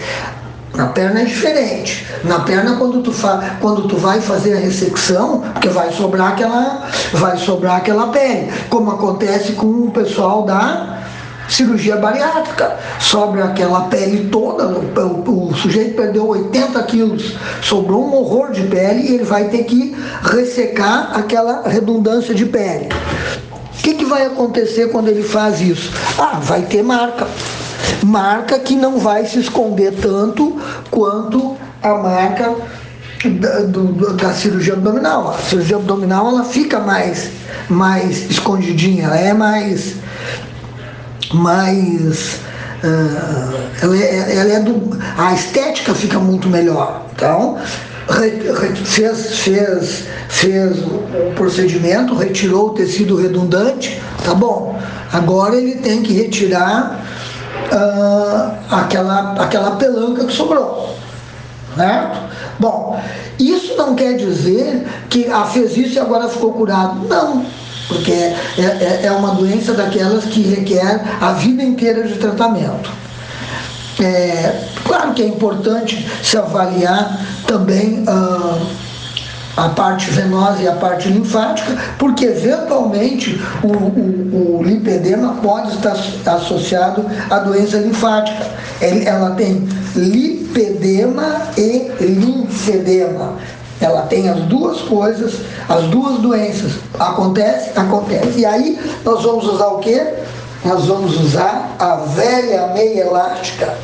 Na 0.74 0.88
perna 0.88 1.20
é 1.20 1.24
diferente. 1.24 2.04
Na 2.24 2.40
perna 2.40 2.76
quando 2.76 3.00
tu, 3.00 3.12
fa, 3.12 3.56
quando 3.60 3.86
tu 3.86 3.96
vai 3.96 4.20
fazer 4.20 4.54
a 4.54 4.58
ressecção, 4.58 5.40
porque 5.52 5.68
vai 5.68 5.92
sobrar 5.92 6.32
aquela, 6.32 6.88
vai 7.12 7.36
sobrar 7.36 7.76
aquela 7.76 8.08
pele, 8.08 8.52
como 8.68 8.90
acontece 8.90 9.52
com 9.52 9.66
o 9.66 9.90
pessoal 9.92 10.42
da 10.42 10.98
cirurgia 11.48 11.96
bariátrica. 11.96 12.76
Sobra 12.98 13.44
aquela 13.44 13.82
pele 13.82 14.28
toda, 14.30 14.66
o, 14.66 15.48
o, 15.50 15.54
sujeito 15.54 15.94
perdeu 15.94 16.26
80 16.26 16.82
quilos, 16.84 17.36
sobrou 17.62 18.04
um 18.04 18.14
horror 18.16 18.50
de 18.50 18.62
pele 18.62 19.08
e 19.08 19.14
ele 19.14 19.24
vai 19.24 19.44
ter 19.44 19.64
que 19.64 19.96
ressecar 20.22 21.16
aquela 21.16 21.68
redundância 21.68 22.34
de 22.34 22.46
pele. 22.46 22.88
O 23.78 23.82
que, 23.84 23.94
que 23.94 24.04
vai 24.04 24.26
acontecer 24.26 24.90
quando 24.90 25.08
ele 25.08 25.22
faz 25.22 25.60
isso? 25.60 25.92
Ah, 26.18 26.40
vai 26.40 26.62
ter 26.62 26.82
marca. 26.82 27.28
Marca 28.02 28.58
que 28.58 28.74
não 28.74 28.98
vai 28.98 29.26
se 29.26 29.38
esconder 29.38 29.92
tanto 30.00 30.58
quanto 30.90 31.56
a 31.82 31.94
marca 31.94 32.54
da, 33.24 33.60
do, 33.60 34.12
da 34.14 34.32
cirurgia 34.32 34.74
abdominal. 34.74 35.30
A 35.30 35.38
cirurgia 35.38 35.76
abdominal 35.76 36.28
ela 36.28 36.44
fica 36.44 36.80
mais, 36.80 37.30
mais 37.68 38.30
escondidinha, 38.30 39.04
ela 39.04 39.18
é 39.18 39.32
mais 39.32 39.96
mais. 41.32 42.40
Uh, 42.82 43.56
ela 43.82 43.96
é, 43.96 44.36
ela 44.36 44.52
é 44.52 44.60
do, 44.60 44.98
a 45.16 45.32
estética 45.32 45.94
fica 45.94 46.18
muito 46.18 46.48
melhor. 46.48 47.06
Então, 47.14 47.58
fez, 48.84 49.38
fez, 49.38 50.04
fez 50.28 50.78
o 50.78 51.32
procedimento, 51.34 52.14
retirou 52.14 52.68
o 52.68 52.70
tecido 52.70 53.16
redundante, 53.16 54.00
tá 54.24 54.34
bom. 54.34 54.78
Agora 55.12 55.56
ele 55.56 55.76
tem 55.76 56.02
que 56.02 56.12
retirar 56.12 57.00
uh, 57.72 58.52
aquela, 58.70 59.32
aquela 59.42 59.72
pelanca 59.72 60.24
que 60.24 60.32
sobrou. 60.32 60.96
Certo? 61.76 62.18
Bom, 62.58 63.00
isso 63.38 63.76
não 63.76 63.94
quer 63.94 64.16
dizer 64.16 64.86
que 65.10 65.28
ah, 65.30 65.44
fez 65.44 65.76
isso 65.76 65.96
e 65.96 65.98
agora 65.98 66.28
ficou 66.28 66.52
curado. 66.52 67.06
Não 67.08 67.44
porque 67.88 68.12
é, 68.12 68.34
é, 68.58 69.00
é 69.04 69.12
uma 69.12 69.34
doença 69.34 69.74
daquelas 69.74 70.24
que 70.24 70.42
requer 70.42 71.02
a 71.20 71.32
vida 71.32 71.62
inteira 71.62 72.02
de 72.02 72.14
tratamento. 72.14 72.90
É, 74.00 74.64
claro 74.84 75.12
que 75.12 75.22
é 75.22 75.26
importante 75.26 76.06
se 76.22 76.36
avaliar 76.36 77.20
também 77.46 78.02
ah, 78.06 78.58
a 79.56 79.68
parte 79.68 80.10
venosa 80.10 80.62
e 80.62 80.68
a 80.68 80.74
parte 80.74 81.08
linfática, 81.08 81.76
porque 81.98 82.24
eventualmente 82.24 83.40
o, 83.62 83.68
o, 83.68 84.58
o 84.58 84.62
lipedema 84.62 85.36
pode 85.42 85.76
estar 85.76 85.96
associado 86.34 87.04
à 87.30 87.38
doença 87.38 87.78
linfática. 87.78 88.46
Ela 88.80 89.30
tem 89.30 89.66
lipedema 89.94 91.42
e 91.56 91.90
linfedema. 92.00 93.34
Ela 93.80 94.02
tem 94.02 94.28
as 94.28 94.40
duas 94.42 94.80
coisas, 94.82 95.34
as 95.68 95.84
duas 95.84 96.18
doenças. 96.18 96.72
Acontece? 96.98 97.70
Acontece. 97.76 98.40
E 98.40 98.46
aí 98.46 98.78
nós 99.04 99.22
vamos 99.22 99.46
usar 99.46 99.66
o 99.66 99.78
quê? 99.78 100.14
Nós 100.64 100.86
vamos 100.86 101.20
usar 101.20 101.76
a 101.78 101.96
velha 101.96 102.68
meia 102.68 103.02
elástica. 103.02 103.74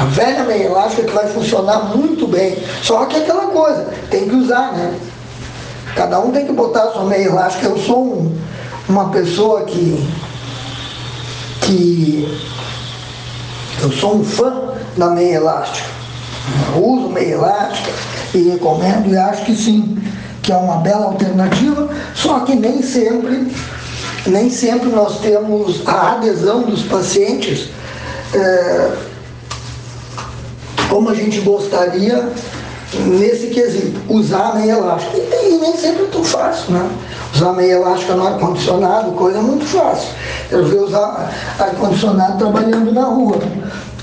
A 0.00 0.04
velha 0.04 0.44
meia 0.44 0.64
elástica 0.64 1.02
que 1.02 1.12
vai 1.12 1.26
funcionar 1.26 1.94
muito 1.94 2.26
bem. 2.26 2.56
Só 2.82 3.04
que 3.04 3.16
é 3.16 3.18
aquela 3.20 3.48
coisa, 3.48 3.86
tem 4.10 4.26
que 4.26 4.34
usar, 4.34 4.72
né? 4.72 4.94
Cada 5.94 6.18
um 6.20 6.32
tem 6.32 6.46
que 6.46 6.52
botar 6.52 6.84
a 6.84 6.92
sua 6.92 7.04
meia 7.04 7.26
elástica. 7.26 7.66
Eu 7.66 7.76
sou 7.76 8.02
um, 8.02 8.38
uma 8.88 9.10
pessoa 9.10 9.64
que, 9.64 10.08
que. 11.60 12.40
Eu 13.82 13.92
sou 13.92 14.16
um 14.16 14.24
fã 14.24 14.70
da 14.96 15.10
meia 15.10 15.34
elástica. 15.34 15.90
Eu 16.74 16.82
uso 16.82 17.08
meia 17.10 17.34
elástica 17.34 17.92
e 18.32 18.48
recomendo 18.48 19.10
e 19.10 19.18
acho 19.18 19.44
que 19.44 19.54
sim, 19.54 20.02
que 20.42 20.50
é 20.50 20.56
uma 20.56 20.78
bela 20.78 21.06
alternativa, 21.06 21.90
só 22.14 22.40
que 22.40 22.54
nem 22.54 22.82
sempre, 22.82 23.52
nem 24.26 24.48
sempre 24.48 24.88
nós 24.88 25.20
temos 25.20 25.86
a 25.86 26.12
adesão 26.12 26.62
dos 26.62 26.84
pacientes 26.84 27.68
é, 28.34 29.09
como 30.90 31.08
a 31.08 31.14
gente 31.14 31.40
gostaria 31.40 32.28
nesse 33.06 33.46
quesito, 33.46 34.00
usar 34.08 34.56
meia 34.56 34.72
elástica. 34.72 35.16
E, 35.16 35.54
e 35.54 35.58
nem 35.58 35.76
sempre 35.76 36.02
é 36.02 36.06
tão 36.06 36.24
fácil, 36.24 36.72
né? 36.72 36.90
Usar 37.34 37.52
meia 37.52 37.74
elástica 37.74 38.14
no 38.14 38.26
ar-condicionado, 38.26 39.12
coisa 39.12 39.40
muito 39.40 39.64
fácil. 39.64 40.08
Eu 40.50 40.66
vi 40.66 40.76
usar 40.76 41.32
ar-condicionado 41.58 42.38
trabalhando 42.38 42.92
na 42.92 43.04
rua 43.04 43.38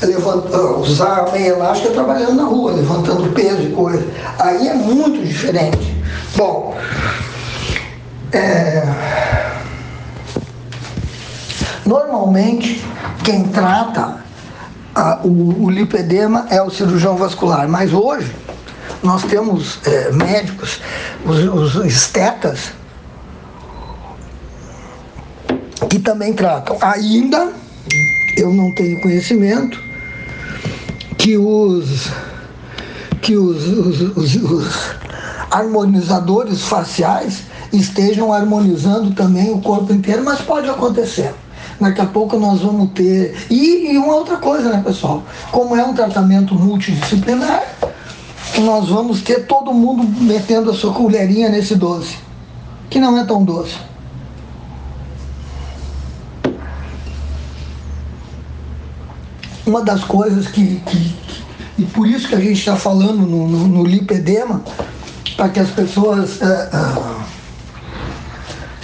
levanta, 0.06 0.58
usar 0.78 1.28
a 1.28 1.32
meia 1.32 1.50
elástica 1.50 1.94
trabalhando 1.94 2.36
na 2.36 2.44
rua, 2.44 2.74
levantando 2.74 3.34
peso 3.34 3.64
e 3.64 3.72
coisa. 3.72 4.06
Aí 4.38 4.68
é 4.68 4.74
muito 4.74 5.26
diferente. 5.26 5.96
Bom, 6.36 6.76
é, 8.32 8.84
normalmente 11.86 12.86
quem 13.24 13.46
trata 13.46 14.27
a, 14.98 15.20
o, 15.24 15.66
o, 15.66 15.70
lipedema 15.70 16.48
é 16.50 16.60
o 16.60 16.72
cirurgião 16.72 17.16
vascular, 17.16 17.70
mas 17.70 17.94
hoje 17.94 18.36
nós 19.04 19.24
temos 19.24 19.80
é, 19.86 20.12
médicos, 20.12 20.82
os, 21.24 21.76
os 21.76 21.86
estetas, 21.86 22.72
que 25.88 26.00
também 26.00 26.34
tratam. 26.34 26.78
Ainda 26.82 27.54
eu 28.36 28.52
não 28.52 28.74
tenho 28.74 29.00
conhecimento, 29.02 29.80
que 31.16 31.38
os 31.38 32.12
que 33.22 33.36
os, 33.36 33.68
os, 33.68 34.02
os, 34.18 34.36
os 34.36 34.96
harmonizadores 35.52 36.64
faciais 36.64 37.44
estejam 37.72 38.34
harmonizando 38.34 39.12
também 39.12 39.52
o 39.52 39.62
corpo 39.62 39.94
inteiro, 39.94 40.24
mas 40.24 40.42
pode 40.42 40.68
acontecer. 40.70 41.34
Daqui 41.80 42.02
a 42.02 42.06
pouco 42.06 42.38
nós 42.38 42.62
vamos 42.62 42.92
ter. 42.92 43.36
E, 43.50 43.92
e 43.92 43.98
uma 43.98 44.16
outra 44.16 44.38
coisa, 44.38 44.70
né, 44.70 44.82
pessoal? 44.84 45.24
Como 45.52 45.76
é 45.76 45.84
um 45.84 45.94
tratamento 45.94 46.56
multidisciplinar, 46.56 47.64
nós 48.60 48.90
vamos 48.90 49.22
ter 49.22 49.46
todo 49.46 49.74
mundo 49.74 50.04
metendo 50.24 50.72
a 50.72 50.74
sua 50.74 50.94
colherinha 50.94 51.50
nesse 51.50 51.76
doce, 51.76 52.18
que 52.90 53.00
não 53.00 53.18
é 53.18 53.24
tão 53.24 53.44
doce. 53.44 53.76
uma 59.68 59.84
das 59.84 60.04
coisas 60.06 60.48
que, 60.48 60.78
que, 60.78 61.16
e 61.78 61.84
por 61.84 62.08
isso 62.08 62.30
que 62.30 62.36
a 62.36 62.40
gente 62.40 62.54
está 62.54 62.78
falando 62.78 63.18
no, 63.18 63.48
no, 63.48 63.68
no, 63.68 63.84
lipedema, 63.84 64.64
para 65.36 65.50
que 65.50 65.60
as 65.60 65.70
pessoas 65.70 66.42
é, 66.42 66.46
é, 66.46 67.37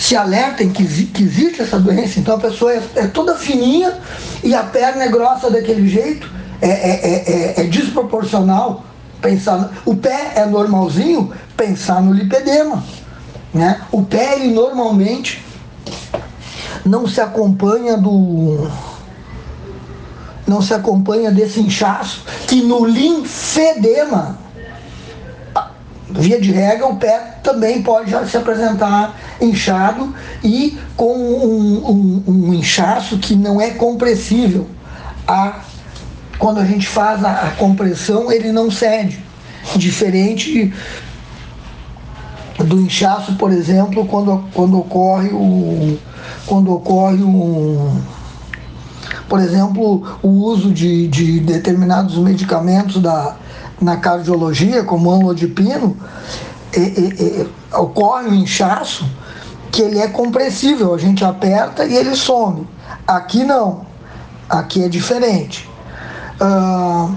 se 0.03 0.17
alertem 0.17 0.69
que, 0.69 0.83
que 1.05 1.23
existe 1.23 1.61
essa 1.61 1.79
doença. 1.79 2.19
Então 2.19 2.35
a 2.35 2.39
pessoa 2.39 2.73
é, 2.73 2.83
é 2.95 3.07
toda 3.07 3.35
fininha 3.35 3.97
e 4.43 4.53
a 4.53 4.61
perna 4.61 5.05
é 5.05 5.07
grossa 5.07 5.49
daquele 5.49 5.87
jeito, 5.87 6.29
é, 6.61 6.67
é, 6.67 7.53
é, 7.57 7.61
é 7.61 7.63
desproporcional 7.63 8.83
pensar. 9.21 9.71
O 9.85 9.95
pé 9.95 10.33
é 10.35 10.45
normalzinho, 10.45 11.31
pensar 11.55 12.01
no 12.01 12.11
lipedema. 12.11 12.83
Né? 13.53 13.79
O 13.93 14.03
pé, 14.03 14.35
ele 14.35 14.53
normalmente 14.53 15.41
não 16.85 17.07
se 17.07 17.21
acompanha 17.21 17.95
do 17.95 18.69
não 20.45 20.61
se 20.61 20.73
acompanha 20.73 21.31
desse 21.31 21.61
inchaço, 21.61 22.25
que 22.45 22.61
no 22.61 22.83
linfedema, 22.85 24.37
via 26.13 26.39
de 26.39 26.51
regra, 26.51 26.87
o 26.87 26.95
pé 26.95 27.39
também 27.43 27.81
pode 27.81 28.11
já 28.11 28.25
se 28.25 28.37
apresentar 28.37 29.17
inchado 29.41 30.13
e 30.43 30.77
com 30.95 31.13
um, 31.13 31.89
um, 31.89 32.23
um 32.27 32.53
inchaço 32.53 33.17
que 33.17 33.35
não 33.35 33.59
é 33.59 33.71
compressível. 33.71 34.67
A, 35.27 35.61
quando 36.37 36.59
a 36.59 36.65
gente 36.65 36.87
faz 36.87 37.23
a, 37.23 37.31
a 37.31 37.51
compressão, 37.51 38.31
ele 38.31 38.51
não 38.51 38.69
cede. 38.69 39.19
Diferente 39.75 40.73
do 42.59 42.81
inchaço, 42.81 43.35
por 43.35 43.51
exemplo, 43.51 44.05
quando, 44.05 44.43
quando 44.53 44.77
ocorre 44.77 45.29
o 45.29 45.97
quando 46.45 46.73
ocorre 46.73 47.23
um 47.23 48.01
por 49.27 49.39
exemplo, 49.39 50.19
o 50.21 50.27
uso 50.27 50.71
de, 50.71 51.07
de 51.07 51.39
determinados 51.39 52.17
medicamentos 52.17 53.01
da, 53.01 53.35
na 53.81 53.97
cardiologia, 53.97 54.83
como 54.83 55.11
amlodipino, 55.11 55.97
é, 56.71 56.79
é, 56.79 57.41
é, 57.41 57.77
ocorre 57.77 58.27
um 58.27 58.33
inchaço 58.33 59.05
que 59.71 59.81
ele 59.81 59.99
é 59.99 60.07
compressível, 60.07 60.93
a 60.93 60.97
gente 60.97 61.23
aperta 61.25 61.85
e 61.85 61.95
ele 61.95 62.15
some. 62.15 62.67
Aqui 63.07 63.43
não, 63.43 63.85
aqui 64.49 64.83
é 64.83 64.87
diferente. 64.87 65.69
Ah, 66.39 67.09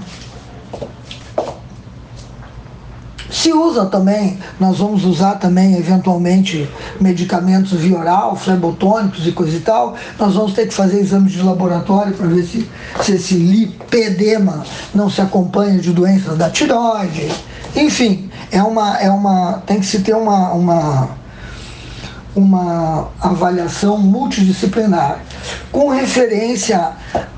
Se 3.29 3.51
usa 3.51 3.85
também, 3.85 4.37
nós 4.59 4.77
vamos 4.77 5.03
usar 5.03 5.35
também 5.35 5.75
eventualmente 5.77 6.69
medicamentos 6.99 7.73
via 7.73 7.97
oral, 7.97 8.35
flebotônicos 8.35 9.27
e 9.27 9.31
coisa 9.31 9.57
e 9.57 9.59
tal. 9.59 9.95
Nós 10.17 10.33
vamos 10.33 10.53
ter 10.53 10.67
que 10.67 10.73
fazer 10.73 10.99
exames 10.99 11.33
de 11.33 11.41
laboratório 11.41 12.13
para 12.13 12.27
ver 12.27 12.43
se, 12.43 12.69
se 13.01 13.13
esse 13.13 13.35
lipedema 13.35 14.63
não 14.95 15.09
se 15.09 15.21
acompanha 15.21 15.77
de 15.79 15.91
doenças 15.91 16.37
da 16.37 16.49
tiroide. 16.49 17.29
Enfim, 17.75 18.29
é 18.51 18.63
uma, 18.63 18.97
é 18.97 19.09
uma, 19.09 19.61
tem 19.65 19.79
que 19.79 19.85
se 19.85 19.99
ter 19.99 20.15
uma, 20.15 20.53
uma, 20.53 21.09
uma 22.33 23.09
avaliação 23.19 23.97
multidisciplinar 23.97 25.19
com 25.71 25.89
referência 25.89 26.91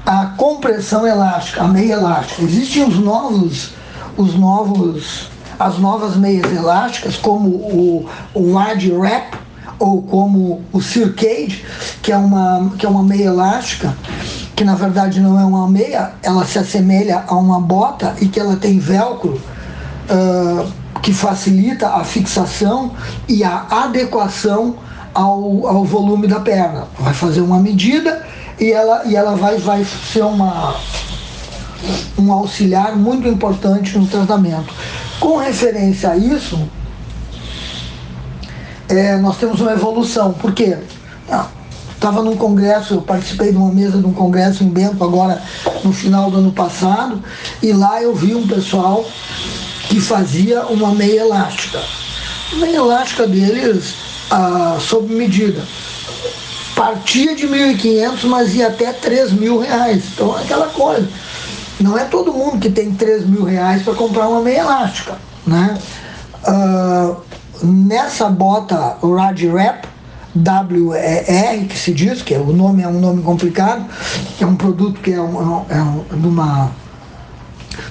à 0.06 0.28
compressão 0.38 1.06
elástica, 1.06 1.64
a 1.64 1.68
meia 1.68 1.94
elástica. 1.94 2.44
Existem 2.44 2.84
os 2.84 3.00
novos, 3.00 3.72
os 4.16 4.36
novos 4.36 5.30
as 5.60 5.78
novas 5.78 6.16
meias 6.16 6.50
elásticas, 6.52 7.18
como 7.18 7.50
o, 7.50 8.10
o 8.34 8.58
Wide 8.58 8.92
Wrap 8.92 9.34
ou 9.78 10.02
como 10.02 10.62
o 10.72 10.82
Circade, 10.82 11.66
que 12.02 12.12
é 12.12 12.18
uma, 12.18 12.72
que 12.78 12.86
é 12.86 12.90
uma 12.90 13.04
meia 13.04 13.26
elástica, 13.26 13.96
que 14.56 14.64
na 14.64 14.76
verdade 14.76 15.20
não 15.20 15.40
é 15.40 15.44
uma 15.44 15.70
meia, 15.70 16.14
ela 16.24 16.46
se 16.46 16.58
assemelha 16.58 17.24
a 17.28 17.36
uma 17.36 17.60
bota 17.60 18.16
e 18.20 18.28
que 18.28 18.40
ela 18.40 18.56
tem 18.56 18.80
velcro. 18.80 19.40
Uh, 20.10 20.80
que 21.02 21.14
facilita 21.14 21.88
a 21.88 22.04
fixação 22.04 22.92
e 23.28 23.44
a 23.44 23.66
adequação 23.70 24.76
ao, 25.14 25.68
ao 25.68 25.84
volume 25.84 26.28
da 26.28 26.40
perna. 26.40 26.88
Vai 27.00 27.14
fazer 27.14 27.42
uma 27.42 27.60
medida 27.60 28.26
e 28.60 28.72
ela, 28.72 29.06
e 29.06 29.16
ela 29.16 29.36
vai, 29.36 29.58
vai 29.58 29.86
ser 29.86 30.24
uma, 30.24 30.76
um 32.18 32.32
auxiliar 32.32 32.96
muito 32.96 33.28
importante 33.28 33.98
no 33.98 34.08
tratamento. 34.08 34.74
Com 35.20 35.36
referência 35.38 36.12
a 36.12 36.18
isso, 36.18 36.58
é, 38.88 39.18
nós 39.18 39.38
temos 39.38 39.60
uma 39.60 39.74
evolução. 39.74 40.34
Por 40.34 40.54
quê? 40.54 40.78
Estava 41.94 42.22
ah, 42.22 42.24
num 42.24 42.38
congresso, 42.38 42.96
eu 42.96 43.02
participei 43.02 43.52
de 43.52 43.58
uma 43.58 43.72
mesa 43.72 43.98
de 43.98 44.06
um 44.06 44.14
congresso 44.14 44.64
em 44.64 44.70
Bento 44.70 45.04
agora 45.04 45.42
no 45.84 45.92
final 45.92 46.32
do 46.32 46.38
ano 46.38 46.52
passado, 46.52 47.22
e 47.62 47.74
lá 47.74 48.02
eu 48.02 48.16
vi 48.16 48.34
um 48.34 48.48
pessoal 48.48 49.06
que 49.90 50.00
fazia 50.00 50.66
uma 50.68 50.94
meia 50.94 51.22
elástica. 51.22 51.82
Meia 52.54 52.78
elástica 52.78 53.28
deles 53.28 53.96
ah, 54.32 54.78
sob 54.80 55.14
medida. 55.14 55.62
Partia 56.76 57.36
de 57.36 57.46
1.500, 57.46 58.24
mas 58.24 58.56
ia 58.56 58.68
até 58.68 58.94
3 58.94 59.34
mil 59.34 59.60
reais. 59.60 60.04
Então 60.14 60.38
é 60.38 60.44
aquela 60.44 60.68
coisa 60.68 61.08
não 61.80 61.98
é 61.98 62.06
todo 62.06 62.34
mundo 62.34 62.60
que 62.60 62.70
tem 62.70 62.94
3 62.94 63.26
mil 63.28 63.44
reais 63.44 63.84
para 63.84 63.94
comprar 63.94 64.28
uma 64.28 64.42
meia 64.42 64.60
elástica. 64.60 65.18
Né? 65.46 65.78
Uh, 66.48 67.16
nessa 67.66 68.30
bota 68.30 68.98
Rad 69.02 69.42
Wrap, 69.44 69.86
WER, 70.36 71.66
que 71.68 71.78
se 71.78 71.94
diz, 71.94 72.22
que 72.22 72.34
é, 72.34 72.40
o 72.40 72.54
nome 72.54 72.84
é 72.84 72.88
um 72.88 73.00
nome 73.00 73.24
complicado, 73.24 73.86
é 74.40 74.46
um 74.46 74.56
produto 74.56 75.02
que 75.02 75.12
é, 75.12 75.20
um, 75.20 75.66
é 75.70 75.82
um, 75.82 76.20
de, 76.20 76.28
uma, 76.28 76.72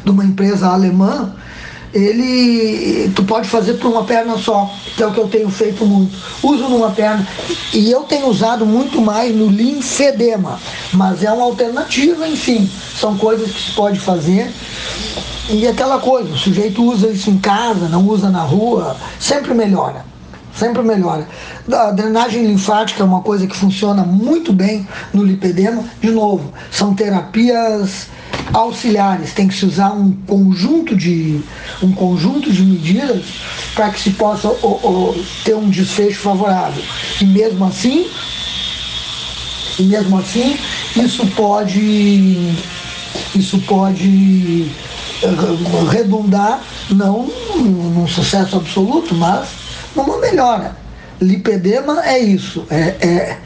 de 0.04 0.10
uma 0.10 0.24
empresa 0.24 0.68
alemã, 0.68 1.34
ele 1.92 3.10
tu 3.14 3.24
pode 3.24 3.48
fazer 3.48 3.74
por 3.74 3.88
uma 3.90 4.04
perna 4.04 4.36
só, 4.36 4.70
que 4.96 5.02
é 5.02 5.06
o 5.06 5.12
que 5.12 5.18
eu 5.18 5.28
tenho 5.28 5.48
feito 5.48 5.84
muito. 5.84 6.16
Uso 6.42 6.68
numa 6.68 6.90
perna 6.90 7.26
e 7.72 7.90
eu 7.90 8.02
tenho 8.02 8.28
usado 8.28 8.66
muito 8.66 9.00
mais 9.00 9.34
no 9.34 9.46
linfedema, 9.46 10.60
mas 10.92 11.22
é 11.22 11.32
uma 11.32 11.44
alternativa, 11.44 12.28
enfim, 12.28 12.70
são 12.98 13.16
coisas 13.16 13.50
que 13.50 13.60
se 13.60 13.72
pode 13.72 13.98
fazer. 13.98 14.50
E 15.50 15.66
aquela 15.66 15.98
coisa, 15.98 16.30
o 16.30 16.36
sujeito 16.36 16.82
usa 16.84 17.08
isso 17.08 17.30
em 17.30 17.38
casa, 17.38 17.88
não 17.88 18.06
usa 18.06 18.28
na 18.28 18.42
rua, 18.42 18.96
sempre 19.18 19.54
melhora. 19.54 20.04
Sempre 20.54 20.82
melhora. 20.82 21.26
A 21.72 21.92
drenagem 21.92 22.44
linfática 22.44 23.02
é 23.02 23.06
uma 23.06 23.20
coisa 23.20 23.46
que 23.46 23.56
funciona 23.56 24.02
muito 24.02 24.52
bem 24.52 24.86
no 25.14 25.22
lipedema. 25.22 25.84
De 26.00 26.10
novo, 26.10 26.52
são 26.70 26.94
terapias 26.94 28.08
auxiliares, 28.52 29.32
tem 29.32 29.48
que 29.48 29.54
se 29.54 29.66
usar 29.66 29.90
um 29.92 30.12
conjunto 30.26 30.96
de, 30.96 31.40
um 31.82 31.92
conjunto 31.92 32.52
de 32.52 32.62
medidas 32.62 33.24
para 33.74 33.90
que 33.90 34.00
se 34.00 34.10
possa 34.10 34.50
ter 35.44 35.54
um 35.54 35.68
desfecho 35.68 36.20
favorável. 36.20 36.82
E 37.20 37.24
mesmo 37.24 37.64
assim, 37.64 38.08
e 39.78 39.82
mesmo 39.82 40.18
assim, 40.18 40.58
isso 40.96 41.26
pode, 41.28 42.54
isso 43.34 43.58
pode 43.60 44.70
eh, 45.22 45.90
redundar 45.90 46.60
não 46.90 47.30
num 47.56 48.06
sucesso 48.08 48.56
absoluto, 48.56 49.14
mas 49.14 49.48
numa 49.94 50.18
melhora. 50.18 50.76
Lipedema 51.20 52.04
é 52.04 52.18
isso, 52.18 52.64
é, 52.70 52.96
é 53.00 53.38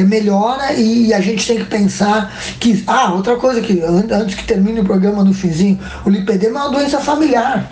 é, 0.00 0.04
melhora 0.04 0.72
e 0.72 1.12
a 1.12 1.20
gente 1.20 1.46
tem 1.46 1.58
que 1.58 1.64
pensar 1.64 2.34
que. 2.58 2.82
Ah, 2.86 3.12
outra 3.12 3.36
coisa 3.36 3.60
que 3.60 3.80
antes 3.82 4.34
que 4.34 4.44
termine 4.44 4.80
o 4.80 4.84
programa 4.84 5.24
no 5.24 5.32
finzinho, 5.32 5.78
o 6.04 6.10
lipedema 6.10 6.60
é 6.60 6.62
uma 6.62 6.70
doença 6.70 6.98
familiar. 6.98 7.70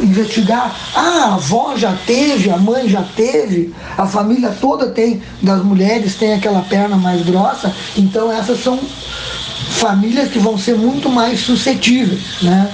Investigar, 0.00 0.74
ah, 0.94 1.00
a 1.00 1.34
avó 1.34 1.76
já 1.76 1.96
teve, 2.06 2.50
a 2.50 2.56
mãe 2.56 2.88
já 2.88 3.02
teve, 3.14 3.72
a 3.96 4.06
família 4.06 4.54
toda 4.60 4.88
tem, 4.88 5.22
das 5.40 5.62
mulheres 5.62 6.16
tem 6.16 6.34
aquela 6.34 6.62
perna 6.62 6.96
mais 6.96 7.24
grossa, 7.24 7.72
então 7.96 8.30
essas 8.30 8.62
são 8.62 8.78
famílias 9.70 10.30
que 10.30 10.38
vão 10.38 10.58
ser 10.58 10.76
muito 10.76 11.08
mais 11.08 11.40
suscetíveis, 11.40 12.20
né? 12.42 12.70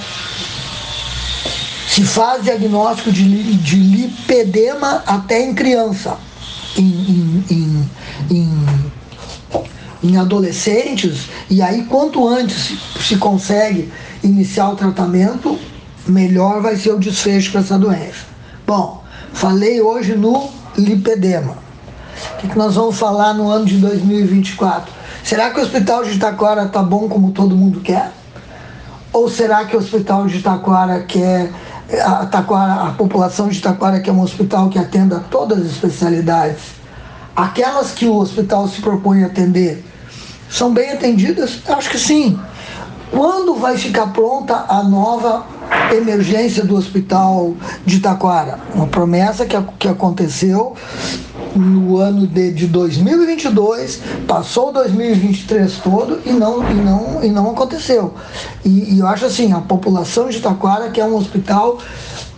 Se 1.87 2.03
faz 2.03 2.43
diagnóstico 2.43 3.11
de, 3.11 3.23
de 3.57 3.75
lipedema 3.75 5.03
até 5.05 5.41
em 5.41 5.53
criança, 5.53 6.17
em, 6.77 6.83
em, 6.83 7.45
em, 7.51 7.89
em 8.29 8.49
em 10.05 10.17
adolescentes, 10.17 11.29
e 11.49 11.63
aí 11.63 11.85
quanto 11.85 12.27
antes 12.27 12.77
se 12.99 13.17
consegue 13.17 13.91
iniciar 14.23 14.69
o 14.69 14.75
tratamento, 14.75 15.57
melhor 16.07 16.61
vai 16.61 16.75
ser 16.75 16.91
o 16.91 16.99
desfecho 16.99 17.51
para 17.51 17.61
essa 17.61 17.77
doença. 17.77 18.25
Bom, 18.67 19.03
falei 19.33 19.81
hoje 19.81 20.15
no 20.15 20.49
lipedema. 20.77 21.57
O 22.33 22.37
que, 22.37 22.47
que 22.47 22.57
nós 22.57 22.75
vamos 22.75 22.97
falar 22.97 23.33
no 23.33 23.49
ano 23.49 23.65
de 23.65 23.77
2024? 23.77 24.93
Será 25.23 25.49
que 25.49 25.59
o 25.59 25.63
hospital 25.63 26.03
de 26.03 26.11
Itaquara 26.11 26.65
está 26.65 26.83
bom 26.83 27.09
como 27.09 27.31
todo 27.31 27.55
mundo 27.55 27.81
quer? 27.81 28.11
Ou 29.11 29.27
será 29.27 29.65
que 29.65 29.75
o 29.75 29.79
hospital 29.79 30.27
de 30.27 30.37
Itaquara 30.37 30.99
quer 31.03 31.51
a, 32.03 32.25
Taquara, 32.25 32.89
a 32.89 32.91
população 32.91 33.47
de 33.47 33.57
Itaquara 33.57 33.99
quer 33.99 34.11
um 34.11 34.21
hospital 34.21 34.69
que 34.69 34.77
atenda 34.77 35.23
todas 35.31 35.59
as 35.59 35.65
especialidades? 35.67 36.74
Aquelas 37.35 37.91
que 37.91 38.05
o 38.05 38.15
hospital 38.15 38.67
se 38.67 38.81
propõe 38.81 39.23
atender 39.23 39.83
são 40.49 40.73
bem 40.73 40.91
atendidas? 40.91 41.59
Acho 41.67 41.89
que 41.89 41.99
sim. 41.99 42.39
Quando 43.11 43.55
vai 43.55 43.77
ficar 43.77 44.07
pronta 44.07 44.65
a 44.69 44.83
nova 44.83 45.45
emergência 45.91 46.63
do 46.63 46.75
hospital 46.75 47.53
de 47.85 47.99
Taquara? 47.99 48.59
Uma 48.73 48.87
promessa 48.87 49.45
que, 49.45 49.55
que 49.77 49.87
aconteceu 49.87 50.75
no 51.55 51.97
ano 51.97 52.27
de, 52.27 52.51
de 52.51 52.67
2022, 52.67 54.01
passou 54.27 54.73
2023 54.73 55.77
todo 55.77 56.19
e 56.25 56.31
não, 56.31 56.69
e 56.69 56.73
não, 56.73 57.23
e 57.23 57.29
não 57.29 57.51
aconteceu. 57.51 58.13
E, 58.63 58.95
e 58.95 58.99
eu 58.99 59.07
acho 59.07 59.25
assim, 59.25 59.53
a 59.53 59.61
população 59.61 60.29
de 60.29 60.39
Taquara 60.39 60.89
que 60.89 60.99
é 60.99 61.05
um 61.05 61.15
hospital 61.15 61.79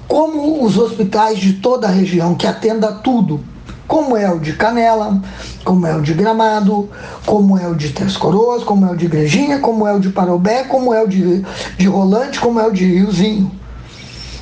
como 0.07 0.63
os 0.63 0.77
hospitais 0.77 1.39
de 1.39 1.53
toda 1.53 1.87
a 1.87 1.91
região, 1.91 2.35
que 2.35 2.47
atenda 2.47 2.91
tudo, 2.91 3.43
como 3.87 4.17
é 4.17 4.29
o 4.29 4.39
de 4.39 4.53
Canela, 4.53 5.21
como 5.63 5.87
é 5.87 5.95
o 5.95 6.01
de 6.01 6.13
Gramado, 6.13 6.89
como 7.25 7.57
é 7.57 7.67
o 7.67 7.73
de 7.73 7.91
Três 7.91 8.17
Coroas, 8.17 8.63
como 8.63 8.85
é 8.85 8.91
o 8.91 8.95
de 8.95 9.05
Igrejinha, 9.05 9.59
como 9.59 9.87
é 9.87 9.93
o 9.93 9.99
de 9.99 10.09
Parobé, 10.09 10.63
como 10.63 10.93
é 10.93 11.01
o 11.01 11.07
de, 11.07 11.43
de 11.77 11.87
Rolante, 11.87 12.39
como 12.39 12.59
é 12.59 12.67
o 12.67 12.71
de 12.71 12.85
Riozinho. 12.85 13.51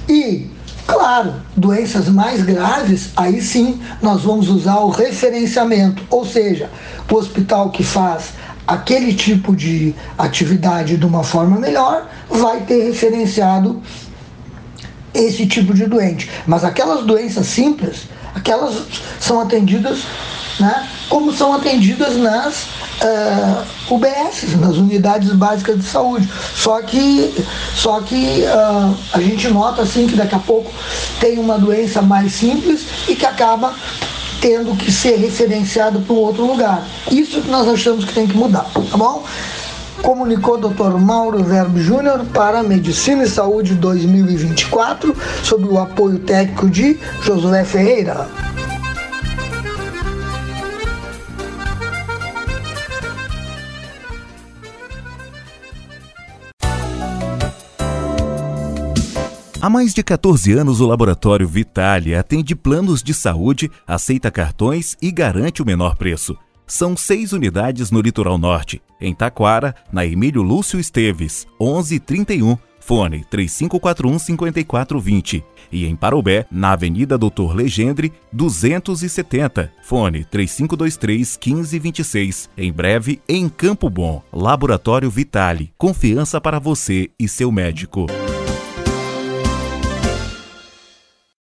E, 0.09 0.49
claro, 0.87 1.35
doenças 1.55 2.09
mais 2.09 2.43
graves, 2.43 3.11
aí 3.15 3.41
sim 3.41 3.79
nós 4.01 4.23
vamos 4.23 4.49
usar 4.49 4.77
o 4.79 4.89
referenciamento, 4.89 6.03
ou 6.09 6.25
seja, 6.25 6.69
o 7.09 7.15
hospital 7.15 7.69
que 7.69 7.83
faz 7.83 8.33
aquele 8.67 9.13
tipo 9.13 9.55
de 9.55 9.93
atividade 10.17 10.97
de 10.97 11.05
uma 11.05 11.23
forma 11.23 11.57
melhor 11.59 12.09
vai 12.29 12.61
ter 12.61 12.83
referenciado 12.83 13.81
esse 15.13 15.45
tipo 15.45 15.73
de 15.73 15.85
doente. 15.85 16.29
Mas 16.45 16.63
aquelas 16.63 17.05
doenças 17.05 17.47
simples, 17.47 18.07
aquelas 18.35 18.83
são 19.19 19.39
atendidas 19.39 20.03
né, 20.59 20.87
como 21.09 21.33
são 21.33 21.53
atendidas 21.53 22.15
nas 22.15 22.63
uh, 22.63 22.67
eh, 23.01 23.63
UBS, 23.89 24.55
nas 24.59 24.77
unidades 24.77 25.31
básicas 25.33 25.77
de 25.79 25.83
saúde. 25.85 26.29
Só 26.55 26.81
que, 26.81 27.33
só 27.75 27.99
que 28.01 28.43
uh, 28.43 28.95
a 29.13 29.19
gente 29.19 29.47
nota 29.49 29.81
assim 29.81 30.07
que 30.07 30.15
daqui 30.15 30.35
a 30.35 30.39
pouco 30.39 30.71
tem 31.19 31.37
uma 31.39 31.57
doença 31.57 32.01
mais 32.01 32.33
simples 32.33 32.85
e 33.07 33.15
que 33.15 33.25
acaba 33.25 33.73
tendo 34.41 34.75
que 34.75 34.91
ser 34.91 35.17
referenciada 35.17 35.99
para 35.99 36.13
um 36.13 36.19
outro 36.19 36.45
lugar. 36.45 36.85
Isso 37.11 37.41
que 37.41 37.49
nós 37.49 37.67
achamos 37.67 38.05
que 38.05 38.13
tem 38.13 38.27
que 38.27 38.37
mudar, 38.37 38.65
tá 38.73 38.97
bom? 38.97 39.25
Comunicou 40.01 40.57
Dr. 40.57 40.97
Mauro 40.99 41.43
Verbo 41.43 41.79
Júnior 41.79 42.25
para 42.33 42.63
Medicina 42.63 43.23
e 43.23 43.29
Saúde 43.29 43.75
2024, 43.75 45.15
sob 45.43 45.67
o 45.67 45.79
apoio 45.79 46.19
técnico 46.19 46.69
de 46.69 46.97
Josué 47.21 47.63
Ferreira. 47.63 48.27
Há 59.65 59.69
mais 59.69 59.95
de 59.95 60.03
14 60.03 60.53
anos, 60.53 60.79
o 60.79 60.85
Laboratório 60.85 61.47
Vitale 61.47 62.13
atende 62.13 62.55
planos 62.55 63.01
de 63.01 63.15
saúde, 63.15 63.71
aceita 63.87 64.29
cartões 64.29 64.95
e 65.01 65.09
garante 65.09 65.63
o 65.63 65.65
menor 65.65 65.95
preço. 65.95 66.37
São 66.67 66.97
seis 66.97 67.31
unidades 67.31 67.91
no 67.91 68.01
litoral 68.01 68.37
norte, 68.37 68.81
em 68.99 69.13
Taquara, 69.13 69.73
na 69.91 70.05
Emílio 70.05 70.41
Lúcio 70.41 70.79
Esteves, 70.79 71.45
1131, 71.59 72.57
fone 72.79 73.23
3541-5420. 73.31 75.43
E 75.71 75.85
em 75.85 75.95
Parobé, 75.95 76.45
na 76.51 76.71
Avenida 76.71 77.15
Doutor 77.17 77.55
Legendre, 77.55 78.11
270, 78.31 79.71
fone 79.83 80.23
3523-1526. 80.25 82.49
Em 82.57 82.71
breve, 82.71 83.19
em 83.27 83.49
Campo 83.49 83.89
Bom, 83.89 84.23
Laboratório 84.31 85.09
Vitale. 85.09 85.73
Confiança 85.77 86.39
para 86.39 86.59
você 86.59 87.09
e 87.19 87.27
seu 87.27 87.51
médico. 87.51 88.05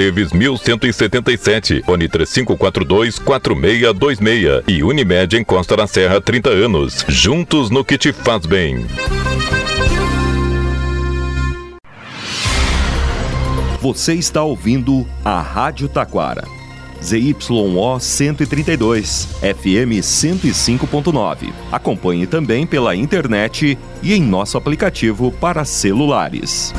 Esteves 0.00 0.32
1177, 0.32 1.82
Fone 1.84 2.08
3542-4626 2.08 4.64
e 4.66 4.82
Unimed 4.82 5.36
em 5.36 5.44
Costa 5.44 5.76
da 5.76 5.86
Serra 5.86 6.22
30 6.22 6.48
anos. 6.48 7.04
Juntos 7.06 7.68
no 7.68 7.84
que 7.84 7.98
te 7.98 8.10
faz 8.10 8.46
bem. 8.46 8.86
Você 13.82 14.14
está 14.14 14.42
ouvindo 14.42 15.06
a 15.22 15.42
Rádio 15.42 15.86
Taquara. 15.86 16.44
ZYO 17.02 18.00
132, 18.00 19.28
FM 19.40 20.00
105.9. 20.00 21.52
Acompanhe 21.70 22.26
também 22.26 22.66
pela 22.66 22.96
internet 22.96 23.76
e 24.02 24.14
em 24.14 24.22
nosso 24.22 24.56
aplicativo 24.56 25.30
para 25.30 25.66
celulares. 25.66 26.72